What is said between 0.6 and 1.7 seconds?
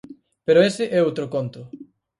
ese é outro conto.